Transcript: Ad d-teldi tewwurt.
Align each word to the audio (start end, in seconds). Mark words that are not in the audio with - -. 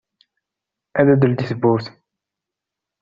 Ad 0.99 1.05
d-teldi 1.11 1.45
tewwurt. 1.49 1.85